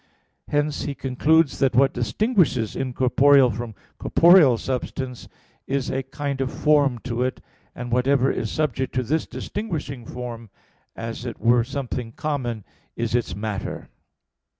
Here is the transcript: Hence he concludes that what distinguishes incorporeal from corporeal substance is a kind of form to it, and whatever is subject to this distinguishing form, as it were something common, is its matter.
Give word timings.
Hence 0.47 0.81
he 0.85 0.95
concludes 0.95 1.59
that 1.59 1.75
what 1.75 1.93
distinguishes 1.93 2.75
incorporeal 2.75 3.51
from 3.51 3.75
corporeal 3.99 4.57
substance 4.57 5.27
is 5.67 5.91
a 5.91 6.01
kind 6.01 6.41
of 6.41 6.51
form 6.51 6.97
to 7.03 7.21
it, 7.21 7.39
and 7.75 7.91
whatever 7.91 8.31
is 8.31 8.49
subject 8.49 8.95
to 8.95 9.03
this 9.03 9.27
distinguishing 9.27 10.07
form, 10.07 10.49
as 10.95 11.23
it 11.23 11.39
were 11.39 11.63
something 11.63 12.13
common, 12.13 12.63
is 12.95 13.13
its 13.13 13.35
matter. 13.35 13.89